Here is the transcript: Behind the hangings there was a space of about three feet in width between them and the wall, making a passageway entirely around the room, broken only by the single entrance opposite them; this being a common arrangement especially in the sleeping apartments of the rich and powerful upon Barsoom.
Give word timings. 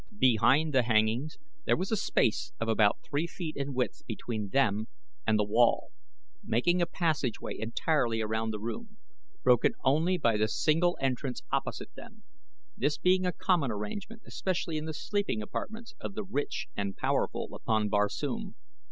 Behind 0.17 0.73
the 0.73 0.81
hangings 0.81 1.37
there 1.65 1.77
was 1.77 1.91
a 1.91 1.95
space 1.95 2.53
of 2.59 2.67
about 2.67 2.97
three 3.07 3.27
feet 3.27 3.55
in 3.55 3.75
width 3.75 4.01
between 4.07 4.49
them 4.49 4.87
and 5.27 5.37
the 5.37 5.43
wall, 5.43 5.89
making 6.43 6.81
a 6.81 6.87
passageway 6.87 7.55
entirely 7.59 8.19
around 8.19 8.49
the 8.49 8.57
room, 8.59 8.97
broken 9.43 9.73
only 9.83 10.17
by 10.17 10.37
the 10.37 10.47
single 10.47 10.97
entrance 10.99 11.43
opposite 11.51 11.93
them; 11.93 12.23
this 12.75 12.97
being 12.97 13.27
a 13.27 13.31
common 13.31 13.69
arrangement 13.69 14.23
especially 14.25 14.75
in 14.75 14.85
the 14.85 14.93
sleeping 14.95 15.39
apartments 15.39 15.93
of 15.99 16.15
the 16.15 16.23
rich 16.23 16.65
and 16.75 16.97
powerful 16.97 17.53
upon 17.53 17.87
Barsoom. 17.87 18.55